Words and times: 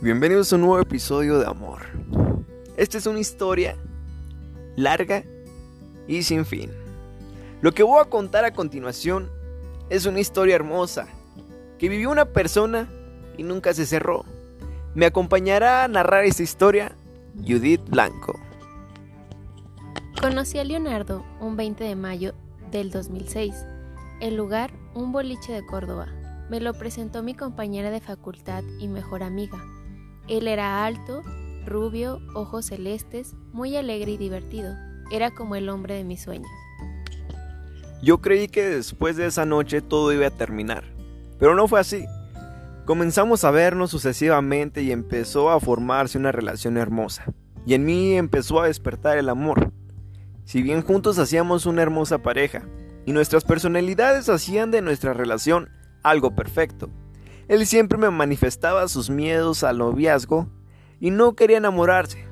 Bienvenidos 0.00 0.52
a 0.52 0.56
un 0.56 0.62
nuevo 0.62 0.78
episodio 0.78 1.40
de 1.40 1.46
Amor. 1.46 1.80
Esta 2.76 2.98
es 2.98 3.06
una 3.06 3.18
historia 3.18 3.76
larga 4.76 5.24
y 6.06 6.22
sin 6.22 6.46
fin. 6.46 6.70
Lo 7.62 7.72
que 7.72 7.82
voy 7.82 8.00
a 8.00 8.04
contar 8.04 8.44
a 8.44 8.52
continuación 8.52 9.28
es 9.90 10.06
una 10.06 10.20
historia 10.20 10.54
hermosa 10.54 11.08
que 11.78 11.88
vivió 11.88 12.12
una 12.12 12.26
persona 12.26 12.88
y 13.36 13.42
nunca 13.42 13.74
se 13.74 13.86
cerró. 13.86 14.24
Me 14.94 15.04
acompañará 15.04 15.82
a 15.82 15.88
narrar 15.88 16.26
esta 16.26 16.44
historia 16.44 16.94
Judith 17.34 17.82
Blanco. 17.88 18.38
Conocí 20.22 20.60
a 20.60 20.64
Leonardo 20.64 21.24
un 21.40 21.56
20 21.56 21.82
de 21.82 21.96
mayo 21.96 22.34
del 22.70 22.92
2006. 22.92 23.52
El 24.20 24.36
lugar, 24.36 24.70
un 24.94 25.10
boliche 25.10 25.50
de 25.50 25.66
Córdoba. 25.66 26.06
Me 26.50 26.60
lo 26.60 26.72
presentó 26.74 27.24
mi 27.24 27.34
compañera 27.34 27.90
de 27.90 28.00
facultad 28.00 28.62
y 28.78 28.86
mejor 28.86 29.24
amiga. 29.24 29.58
Él 30.28 30.46
era 30.46 30.84
alto, 30.84 31.22
rubio, 31.64 32.20
ojos 32.34 32.66
celestes, 32.66 33.34
muy 33.52 33.76
alegre 33.76 34.12
y 34.12 34.16
divertido. 34.18 34.74
Era 35.10 35.30
como 35.30 35.56
el 35.56 35.68
hombre 35.70 35.94
de 35.94 36.04
mis 36.04 36.22
sueños. 36.22 36.50
Yo 38.02 38.20
creí 38.20 38.48
que 38.48 38.68
después 38.68 39.16
de 39.16 39.26
esa 39.26 39.46
noche 39.46 39.80
todo 39.80 40.12
iba 40.12 40.26
a 40.26 40.30
terminar, 40.30 40.84
pero 41.38 41.54
no 41.54 41.66
fue 41.66 41.80
así. 41.80 42.04
Comenzamos 42.84 43.42
a 43.44 43.50
vernos 43.50 43.90
sucesivamente 43.90 44.82
y 44.82 44.92
empezó 44.92 45.50
a 45.50 45.60
formarse 45.60 46.18
una 46.18 46.30
relación 46.30 46.76
hermosa, 46.76 47.24
y 47.66 47.74
en 47.74 47.84
mí 47.84 48.14
empezó 48.14 48.60
a 48.60 48.66
despertar 48.66 49.18
el 49.18 49.28
amor. 49.28 49.72
Si 50.44 50.62
bien 50.62 50.82
juntos 50.82 51.18
hacíamos 51.18 51.66
una 51.66 51.82
hermosa 51.82 52.18
pareja, 52.18 52.62
y 53.04 53.12
nuestras 53.12 53.44
personalidades 53.44 54.28
hacían 54.28 54.70
de 54.70 54.82
nuestra 54.82 55.14
relación 55.14 55.70
algo 56.02 56.34
perfecto, 56.34 56.90
él 57.48 57.66
siempre 57.66 57.98
me 57.98 58.10
manifestaba 58.10 58.86
sus 58.88 59.08
miedos 59.08 59.64
al 59.64 59.78
noviazgo 59.78 60.46
y 61.00 61.10
no 61.10 61.34
quería 61.34 61.56
enamorarse. 61.56 62.24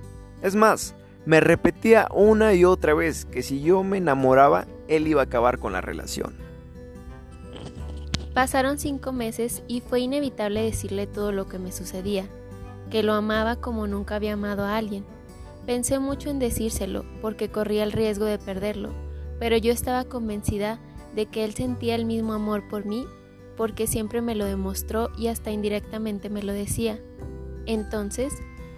Es 0.42 0.54
más, 0.54 0.94
me 1.24 1.40
repetía 1.40 2.08
una 2.14 2.52
y 2.54 2.64
otra 2.64 2.94
vez 2.94 3.24
que 3.24 3.42
si 3.42 3.62
yo 3.62 3.82
me 3.82 3.96
enamoraba, 3.96 4.66
él 4.88 5.08
iba 5.08 5.22
a 5.22 5.24
acabar 5.24 5.58
con 5.58 5.72
la 5.72 5.80
relación. 5.80 6.36
Pasaron 8.34 8.78
cinco 8.78 9.12
meses 9.12 9.62
y 9.66 9.80
fue 9.80 10.00
inevitable 10.00 10.62
decirle 10.62 11.06
todo 11.06 11.32
lo 11.32 11.48
que 11.48 11.58
me 11.58 11.72
sucedía, 11.72 12.26
que 12.90 13.02
lo 13.02 13.14
amaba 13.14 13.56
como 13.56 13.86
nunca 13.86 14.16
había 14.16 14.34
amado 14.34 14.64
a 14.64 14.76
alguien. 14.76 15.06
Pensé 15.64 15.98
mucho 15.98 16.28
en 16.28 16.38
decírselo 16.38 17.06
porque 17.22 17.48
corría 17.48 17.82
el 17.82 17.92
riesgo 17.92 18.26
de 18.26 18.38
perderlo, 18.38 18.90
pero 19.40 19.56
yo 19.56 19.72
estaba 19.72 20.04
convencida 20.04 20.78
de 21.14 21.24
que 21.26 21.44
él 21.44 21.54
sentía 21.54 21.94
el 21.94 22.04
mismo 22.04 22.34
amor 22.34 22.68
por 22.68 22.84
mí 22.84 23.06
porque 23.56 23.86
siempre 23.86 24.22
me 24.22 24.34
lo 24.34 24.44
demostró 24.44 25.10
y 25.16 25.28
hasta 25.28 25.50
indirectamente 25.50 26.30
me 26.30 26.42
lo 26.42 26.52
decía. 26.52 27.00
Entonces, 27.66 28.34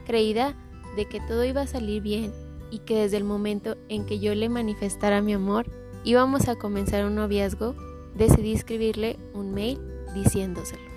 creída 0.07 0.57
de 0.97 1.07
que 1.07 1.21
todo 1.21 1.45
iba 1.45 1.63
a 1.63 1.67
salir 1.67 2.03
bien 2.03 2.33
y 2.71 2.81
que 2.81 2.97
desde 2.97 3.17
el 3.17 3.25
momento 3.25 3.77
en 3.89 4.07
que 4.07 4.19
yo 4.19 4.35
le 4.35 4.49
manifestara 4.49 5.23
mi 5.23 5.35
amor, 5.35 5.71
íbamos 6.05 6.49
a 6.49 6.57
comenzar 6.57 7.05
un 7.05 7.15
noviazgo, 7.15 7.75
decidí 8.15 8.53
escribirle 8.53 9.19
un 9.35 9.53
mail 9.53 9.81
diciéndoselo. 10.15 10.89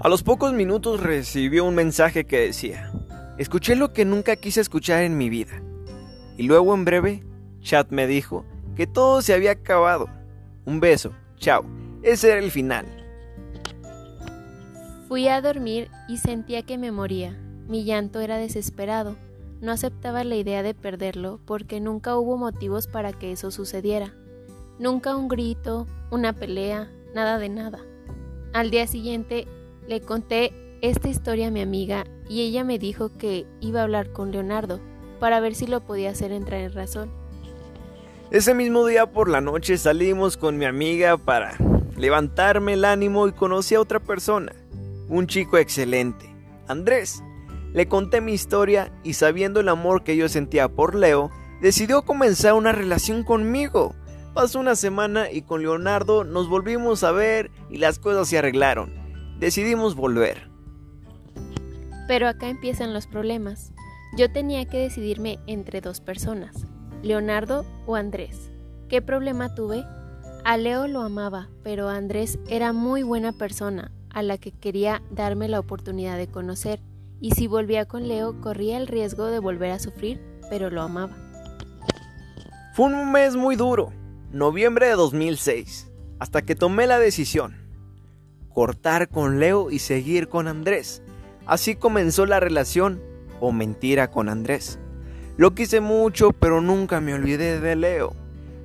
A 0.00 0.08
los 0.08 0.22
pocos 0.22 0.52
minutos 0.52 1.00
recibió 1.00 1.64
un 1.64 1.74
mensaje 1.74 2.24
que 2.24 2.40
decía, 2.40 2.92
escuché 3.38 3.74
lo 3.74 3.92
que 3.92 4.04
nunca 4.04 4.36
quise 4.36 4.60
escuchar 4.60 5.02
en 5.02 5.16
mi 5.16 5.30
vida. 5.30 5.62
Y 6.36 6.42
luego 6.42 6.74
en 6.74 6.84
breve, 6.84 7.24
Chat 7.60 7.90
me 7.90 8.06
dijo 8.06 8.44
que 8.76 8.86
todo 8.86 9.22
se 9.22 9.34
había 9.34 9.52
acabado. 9.52 10.08
Un 10.64 10.80
beso, 10.80 11.12
chao. 11.36 11.64
Ese 12.02 12.30
era 12.30 12.40
el 12.40 12.50
final. 12.50 12.86
Fui 15.08 15.28
a 15.28 15.40
dormir 15.40 15.90
y 16.08 16.18
sentía 16.18 16.62
que 16.62 16.78
me 16.78 16.90
moría. 16.90 17.38
Mi 17.68 17.84
llanto 17.84 18.20
era 18.20 18.36
desesperado. 18.36 19.16
No 19.60 19.72
aceptaba 19.72 20.24
la 20.24 20.36
idea 20.36 20.62
de 20.62 20.74
perderlo 20.74 21.40
porque 21.44 21.80
nunca 21.80 22.16
hubo 22.16 22.36
motivos 22.36 22.86
para 22.86 23.12
que 23.12 23.32
eso 23.32 23.50
sucediera. 23.50 24.14
Nunca 24.78 25.16
un 25.16 25.28
grito, 25.28 25.86
una 26.10 26.32
pelea, 26.32 26.90
nada 27.14 27.38
de 27.38 27.48
nada. 27.48 27.78
Al 28.52 28.70
día 28.70 28.86
siguiente 28.86 29.46
le 29.86 30.00
conté 30.00 30.52
esta 30.82 31.08
historia 31.08 31.48
a 31.48 31.50
mi 31.50 31.60
amiga 31.60 32.04
y 32.28 32.42
ella 32.42 32.64
me 32.64 32.78
dijo 32.78 33.10
que 33.16 33.46
iba 33.60 33.80
a 33.80 33.84
hablar 33.84 34.12
con 34.12 34.32
Leonardo 34.32 34.80
para 35.20 35.40
ver 35.40 35.54
si 35.54 35.66
lo 35.66 35.80
podía 35.80 36.10
hacer 36.10 36.32
entrar 36.32 36.60
en 36.60 36.72
razón. 36.72 37.23
Ese 38.34 38.52
mismo 38.52 38.84
día 38.84 39.12
por 39.12 39.28
la 39.28 39.40
noche 39.40 39.78
salimos 39.78 40.36
con 40.36 40.58
mi 40.58 40.64
amiga 40.64 41.16
para 41.16 41.56
levantarme 41.96 42.72
el 42.72 42.84
ánimo 42.84 43.28
y 43.28 43.32
conocí 43.32 43.76
a 43.76 43.80
otra 43.80 44.00
persona, 44.00 44.52
un 45.08 45.28
chico 45.28 45.56
excelente, 45.56 46.34
Andrés. 46.66 47.22
Le 47.72 47.86
conté 47.86 48.20
mi 48.20 48.32
historia 48.32 48.90
y 49.04 49.12
sabiendo 49.12 49.60
el 49.60 49.68
amor 49.68 50.02
que 50.02 50.16
yo 50.16 50.28
sentía 50.28 50.66
por 50.66 50.96
Leo, 50.96 51.30
decidió 51.60 52.02
comenzar 52.02 52.54
una 52.54 52.72
relación 52.72 53.22
conmigo. 53.22 53.94
Pasó 54.34 54.58
una 54.58 54.74
semana 54.74 55.30
y 55.30 55.42
con 55.42 55.62
Leonardo 55.62 56.24
nos 56.24 56.48
volvimos 56.48 57.04
a 57.04 57.12
ver 57.12 57.52
y 57.70 57.76
las 57.76 58.00
cosas 58.00 58.26
se 58.26 58.38
arreglaron. 58.38 58.92
Decidimos 59.38 59.94
volver. 59.94 60.50
Pero 62.08 62.26
acá 62.26 62.48
empiezan 62.48 62.94
los 62.94 63.06
problemas. 63.06 63.72
Yo 64.16 64.32
tenía 64.32 64.64
que 64.64 64.78
decidirme 64.78 65.38
entre 65.46 65.80
dos 65.80 66.00
personas, 66.00 66.63
Leonardo 67.04 67.64
o 67.86 67.96
Andrés. 67.96 68.50
¿Qué 68.88 69.02
problema 69.02 69.54
tuve? 69.54 69.84
A 70.44 70.56
Leo 70.56 70.88
lo 70.88 71.00
amaba, 71.00 71.48
pero 71.62 71.88
Andrés 71.88 72.38
era 72.48 72.72
muy 72.72 73.02
buena 73.02 73.32
persona, 73.32 73.92
a 74.10 74.22
la 74.22 74.38
que 74.38 74.52
quería 74.52 75.02
darme 75.10 75.48
la 75.48 75.60
oportunidad 75.60 76.16
de 76.16 76.28
conocer, 76.28 76.80
y 77.20 77.32
si 77.32 77.46
volvía 77.46 77.86
con 77.86 78.08
Leo 78.08 78.40
corría 78.40 78.76
el 78.76 78.86
riesgo 78.86 79.26
de 79.26 79.38
volver 79.38 79.70
a 79.70 79.78
sufrir, 79.78 80.20
pero 80.50 80.70
lo 80.70 80.82
amaba. 80.82 81.16
Fue 82.74 82.86
un 82.86 83.12
mes 83.12 83.36
muy 83.36 83.56
duro, 83.56 83.92
noviembre 84.32 84.88
de 84.88 84.94
2006, 84.94 85.90
hasta 86.18 86.42
que 86.42 86.54
tomé 86.54 86.86
la 86.86 86.98
decisión. 86.98 87.56
Cortar 88.48 89.08
con 89.08 89.40
Leo 89.40 89.70
y 89.70 89.78
seguir 89.78 90.28
con 90.28 90.48
Andrés. 90.48 91.02
Así 91.46 91.76
comenzó 91.76 92.26
la 92.26 92.40
relación 92.40 93.02
o 93.40 93.52
mentira 93.52 94.10
con 94.10 94.28
Andrés. 94.28 94.78
Lo 95.36 95.54
quise 95.54 95.80
mucho, 95.80 96.30
pero 96.30 96.60
nunca 96.60 97.00
me 97.00 97.12
olvidé 97.12 97.60
de 97.60 97.74
Leo. 97.74 98.14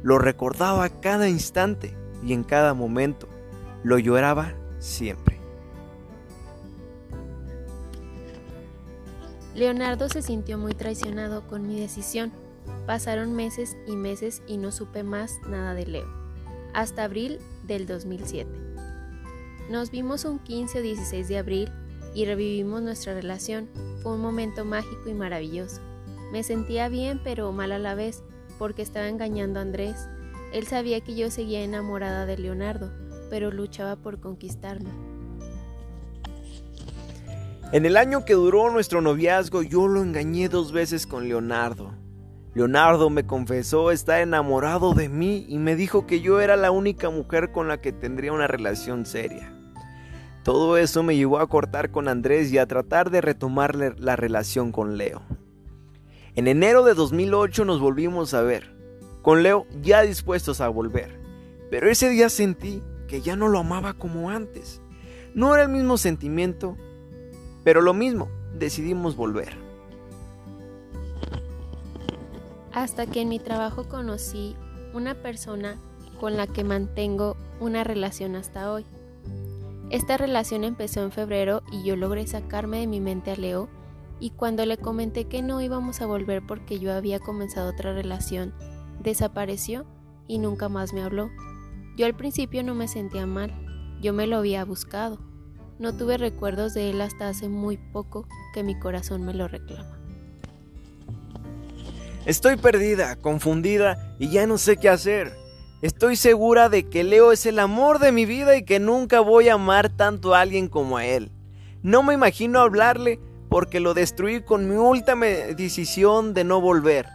Lo 0.03 0.19
recordaba 0.19 0.84
a 0.84 0.90
cada 1.02 1.28
instante 1.28 1.96
y 2.24 2.34
en 2.34 2.44
cada 2.44 2.75
momento. 2.75 3.28
Lo 3.84 3.97
lloraba 3.97 4.53
siempre. 4.78 5.40
Leonardo 9.56 10.09
se 10.09 10.22
sintió 10.22 10.59
muy 10.59 10.74
traicionado 10.74 11.47
con 11.47 11.68
mi 11.68 11.80
decisión. 11.80 12.31
Pasaron 12.86 13.36
meses 13.36 13.75
y 13.88 13.96
meses 13.96 14.44
y 14.47 14.57
no 14.57 14.72
supe 14.72 15.01
más 15.01 15.40
nada 15.50 15.74
de 15.74 15.88
Leo. 15.88 16.07
Hasta 16.75 17.03
abril 17.03 17.40
del 17.66 17.88
2007. 17.88 18.50
Nos 19.72 19.90
vimos 19.90 20.24
un 20.24 20.38
15 20.38 20.80
o 20.80 20.81
16 20.84 21.28
de 21.28 21.38
abril 21.40 21.72
y 22.13 22.25
revivimos 22.25 22.84
nuestra 22.84 23.16
relación. 23.16 23.68
Fue 24.03 24.13
un 24.13 24.22
momento 24.22 24.66
mágico 24.66 25.09
y 25.09 25.13
maravilloso. 25.16 25.88
Me 26.31 26.44
sentía 26.44 26.90
bien 26.90 27.19
pero 27.23 27.51
mal 27.51 27.72
a 27.72 27.79
la 27.79 27.95
vez 27.95 28.23
porque 28.57 28.81
estaba 28.81 29.07
engañando 29.07 29.59
a 29.59 29.63
Andrés. 29.63 30.07
Él 30.53 30.67
sabía 30.67 31.01
que 31.01 31.16
yo 31.16 31.31
seguía 31.31 31.62
enamorada 31.62 32.25
de 32.25 32.38
Leonardo, 32.38 32.91
pero 33.29 33.51
luchaba 33.51 33.95
por 33.95 34.19
conquistarme. 34.19 34.89
En 37.72 37.85
el 37.85 37.97
año 37.97 38.25
que 38.25 38.34
duró 38.34 38.72
nuestro 38.72 39.00
noviazgo 39.01 39.62
yo 39.62 39.88
lo 39.88 40.01
engañé 40.01 40.50
dos 40.50 40.72
veces 40.72 41.06
con 41.06 41.28
Leonardo. 41.28 41.94
Leonardo 42.56 43.12
me 43.12 43.28
confesó 43.28 43.91
estar 43.91 44.22
enamorado 44.22 44.94
de 44.94 45.07
mí 45.07 45.45
y 45.47 45.59
me 45.59 45.75
dijo 45.75 46.07
que 46.07 46.19
yo 46.19 46.41
era 46.41 46.57
la 46.57 46.71
única 46.71 47.12
mujer 47.12 47.51
con 47.51 47.68
la 47.68 47.80
que 47.80 47.92
tendría 47.92 48.33
una 48.33 48.48
relación 48.48 49.06
seria. 49.06 49.54
Todo 50.44 50.77
eso 50.77 51.04
me 51.04 51.15
llevó 51.15 51.39
a 51.39 51.48
cortar 51.48 51.92
con 51.92 52.07
Andrés 52.07 52.51
y 52.51 52.57
a 52.57 52.65
tratar 52.65 53.12
de 53.12 53.21
retomar 53.21 53.75
la 53.75 54.15
relación 54.15 54.71
con 54.71 54.98
Leo. 54.98 55.21
En 56.39 56.47
enero 56.47 56.86
de 56.86 56.94
2008 56.94 57.65
nos 57.65 57.81
volvimos 57.81 58.33
a 58.33 58.41
ver, 58.41 58.74
con 59.21 59.44
Leo 59.44 59.68
ya 59.81 60.03
dispuestos 60.03 60.62
a 60.62 60.69
volver. 60.69 61.19
Pero 61.69 61.89
ese 61.89 62.07
día 62.07 62.30
sentí 62.30 62.81
que 63.09 63.19
ya 63.19 63.36
no 63.36 63.50
lo 63.50 63.59
amaba 63.59 63.95
como 63.95 64.30
antes. 64.30 64.80
No 65.33 65.53
era 65.53 65.65
el 65.65 65.69
mismo 65.69 65.97
sentimiento, 65.97 66.77
pero 67.65 67.81
lo 67.81 67.94
mismo, 67.94 68.30
decidimos 68.57 69.18
volver. 69.18 69.53
Hasta 72.71 73.06
que 73.06 73.19
en 73.19 73.27
mi 73.27 73.39
trabajo 73.39 73.89
conocí 73.89 74.56
una 74.94 75.15
persona 75.15 75.75
con 76.21 76.38
la 76.38 76.47
que 76.47 76.63
mantengo 76.63 77.35
una 77.59 77.83
relación 77.83 78.38
hasta 78.38 78.71
hoy. 78.71 78.85
Esta 79.89 80.15
relación 80.15 80.63
empezó 80.63 81.03
en 81.03 81.12
febrero 81.12 81.63
y 81.69 81.83
yo 81.83 81.97
logré 81.97 82.25
sacarme 82.27 82.80
de 82.80 82.88
mi 82.88 83.01
mente 83.01 83.31
a 83.31 83.35
Leo 83.35 83.68
y 84.19 84.31
cuando 84.31 84.66
le 84.66 84.77
comenté 84.77 85.25
que 85.25 85.42
no 85.42 85.62
íbamos 85.62 86.01
a 86.01 86.06
volver 86.06 86.45
porque 86.45 86.80
yo 86.80 86.94
había 86.94 87.19
comenzado 87.19 87.69
otra 87.69 87.94
relación, 87.94 88.54
desapareció 89.01 89.86
y 90.27 90.39
nunca 90.39 90.69
más 90.69 90.94
me 90.94 91.01
habló. 91.01 91.30
Yo 91.98 92.06
al 92.06 92.16
principio 92.16 92.63
no 92.63 92.75
me 92.75 92.88
sentía 92.88 93.25
mal, 93.25 93.54
yo 94.01 94.13
me 94.13 94.27
lo 94.27 94.38
había 94.38 94.63
buscado, 94.66 95.19
No 95.80 95.95
tuve 95.95 96.18
recuerdos 96.18 96.74
de 96.74 96.89
él 96.89 97.00
hasta 97.00 97.30
hace 97.30 97.48
muy 97.48 97.77
poco 97.77 98.27
que 98.54 98.63
mi 98.63 98.77
corazón 98.77 99.24
me 99.24 99.33
lo 99.33 99.48
reclama. 99.48 99.98
Estoy 102.25 102.57
perdida, 102.57 103.16
confundida 103.16 104.16
y 104.19 104.30
ya 104.30 104.45
no 104.45 104.57
sé 104.57 104.75
qué 104.75 104.89
hacer. 104.89 105.31
Estoy 105.81 106.18
segura 106.18 106.68
de 106.68 106.89
que 106.89 107.06
Leo 107.06 107.31
es 107.31 107.45
el 107.45 107.60
amor 107.60 108.00
de 108.00 108.12
mi 108.12 108.25
vida 108.25 108.57
y 108.57 108.66
que 108.66 108.81
nunca 108.81 109.21
voy 109.21 109.48
a 109.48 109.54
amar 109.54 109.88
tanto 109.88 110.36
a 110.36 110.42
alguien 110.42 110.68
como 110.68 110.98
a 110.98 111.06
él. 111.06 111.31
No 111.81 112.04
me 112.04 112.13
imagino 112.13 112.60
hablarle 112.60 113.21
porque 113.50 113.80
lo 113.80 113.94
destruí 113.94 114.42
con 114.42 114.69
mi 114.69 114.75
última 114.75 115.25
decisión 115.25 116.34
de 116.34 116.44
no 116.44 116.62
volver. 116.62 117.07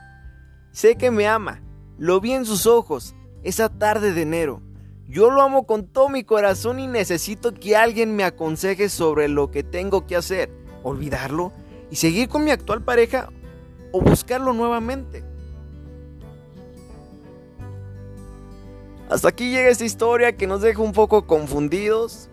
Sé 0.73 0.97
que 0.97 1.11
me 1.11 1.29
ama, 1.29 1.63
lo 1.97 2.21
vi 2.21 2.33
en 2.33 2.45
sus 2.45 2.67
ojos 2.67 3.15
esa 3.45 3.69
tarde 3.69 4.13
de 4.13 4.23
enero. 4.23 4.61
Yo 5.07 5.31
lo 5.31 5.43
amo 5.43 5.67
con 5.67 5.87
todo 5.87 6.09
mi 6.09 6.25
corazón 6.25 6.81
y 6.81 6.87
necesito 6.87 7.55
que 7.55 7.77
alguien 7.77 8.17
me 8.17 8.25
aconseje 8.25 8.89
sobre 8.89 9.29
lo 9.29 9.51
que 9.51 9.63
tengo 9.63 10.07
que 10.07 10.17
hacer. 10.17 10.51
¿Olvidarlo? 10.83 11.53
¿Y 11.91 11.97
seguir 11.97 12.29
con 12.29 12.43
mi 12.43 12.51
actual 12.51 12.83
pareja? 12.83 13.31
¿O 13.93 14.01
buscarlo 14.01 14.53
nuevamente? 14.53 15.23
Hasta 19.09 19.29
aquí 19.29 19.51
llega 19.51 19.69
esta 19.69 19.85
historia 19.85 20.37
que 20.37 20.47
nos 20.47 20.63
deja 20.63 20.83
un 20.83 20.93
poco 20.93 21.27
confundidos. 21.27 22.31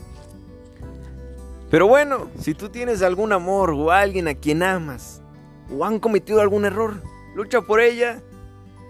Pero 1.72 1.88
bueno, 1.88 2.30
si 2.38 2.54
tú 2.54 2.68
tienes 2.68 3.02
algún 3.02 3.32
amor 3.32 3.72
o 3.72 3.92
alguien 3.92 4.28
a 4.28 4.36
quien 4.36 4.62
amas, 4.62 5.24
o 5.74 5.86
han 5.86 6.00
cometido 6.00 6.42
algún 6.42 6.66
error, 6.66 7.02
lucha 7.34 7.62
por 7.62 7.80
ella, 7.80 8.22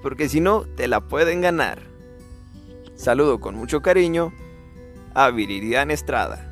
porque 0.01 0.28
si 0.28 0.39
no, 0.39 0.63
te 0.63 0.88
la 0.88 1.00
pueden 1.00 1.42
ganar. 1.42 1.83
Saludo 2.95 3.39
con 3.39 3.54
mucho 3.56 3.83
cariño 3.83 4.33
a 5.13 5.30
Viridiana 5.30 5.94
Estrada. 5.94 6.50